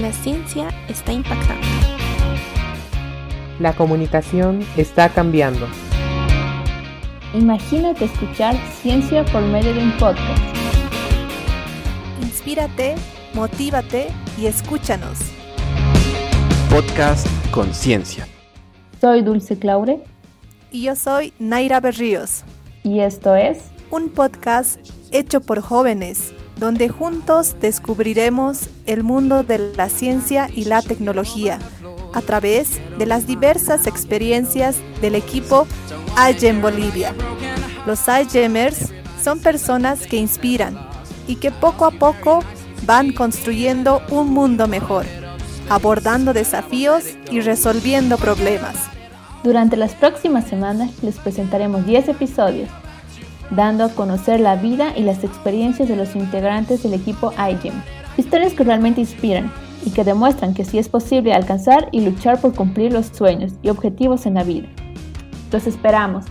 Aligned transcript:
La 0.00 0.14
ciencia 0.14 0.70
está 0.88 1.12
impactando. 1.12 1.66
La 3.58 3.74
comunicación 3.74 4.64
está 4.78 5.10
cambiando. 5.10 5.66
Imagínate 7.34 8.06
escuchar 8.06 8.56
ciencia 8.80 9.26
por 9.26 9.42
medio 9.42 9.74
de 9.74 9.80
un 9.80 9.92
podcast. 9.98 10.42
Inspírate, 12.22 12.94
motívate 13.34 14.06
y 14.38 14.46
escúchanos. 14.46 15.18
Podcast 16.70 17.26
Conciencia. 17.50 18.26
Soy 19.02 19.20
Dulce 19.20 19.58
Claure. 19.58 20.02
Y 20.70 20.84
yo 20.84 20.96
soy 20.96 21.34
Naira 21.38 21.78
Berríos. 21.80 22.44
Y 22.84 23.00
esto 23.00 23.36
es 23.36 23.64
un 23.90 24.08
podcast 24.08 24.80
hecho 25.10 25.42
por 25.42 25.60
jóvenes, 25.60 26.32
donde 26.60 26.90
juntos 26.90 27.56
descubriremos 27.60 28.68
el 28.84 29.02
mundo 29.02 29.42
de 29.42 29.72
la 29.76 29.88
ciencia 29.88 30.48
y 30.54 30.66
la 30.66 30.82
tecnología 30.82 31.58
a 32.12 32.20
través 32.20 32.80
de 32.98 33.06
las 33.06 33.26
diversas 33.26 33.86
experiencias 33.86 34.76
del 35.00 35.14
equipo 35.14 35.66
iGEM 36.30 36.60
Bolivia. 36.60 37.14
Los 37.86 38.00
iGEMers 38.06 38.92
son 39.22 39.40
personas 39.40 40.06
que 40.06 40.18
inspiran 40.18 40.78
y 41.26 41.36
que 41.36 41.50
poco 41.50 41.86
a 41.86 41.92
poco 41.92 42.44
van 42.84 43.12
construyendo 43.12 44.02
un 44.10 44.28
mundo 44.28 44.68
mejor, 44.68 45.06
abordando 45.70 46.34
desafíos 46.34 47.04
y 47.30 47.40
resolviendo 47.40 48.18
problemas. 48.18 48.76
Durante 49.42 49.78
las 49.78 49.94
próximas 49.94 50.46
semanas 50.46 50.90
les 51.02 51.16
presentaremos 51.16 51.86
10 51.86 52.10
episodios, 52.10 52.68
dando 53.50 53.84
a 53.84 53.88
conocer 53.90 54.40
la 54.40 54.56
vida 54.56 54.92
y 54.96 55.02
las 55.02 55.24
experiencias 55.24 55.88
de 55.88 55.96
los 55.96 56.16
integrantes 56.16 56.82
del 56.82 56.94
equipo 56.94 57.32
iGEM. 57.32 57.74
Historias 58.16 58.52
que 58.52 58.64
realmente 58.64 59.00
inspiran 59.00 59.52
y 59.84 59.90
que 59.90 60.04
demuestran 60.04 60.54
que 60.54 60.64
sí 60.64 60.78
es 60.78 60.88
posible 60.88 61.32
alcanzar 61.32 61.88
y 61.92 62.00
luchar 62.00 62.40
por 62.40 62.54
cumplir 62.54 62.92
los 62.92 63.06
sueños 63.06 63.52
y 63.62 63.70
objetivos 63.70 64.26
en 64.26 64.34
la 64.34 64.44
vida. 64.44 64.68
Los 65.52 65.66
esperamos 65.66 66.26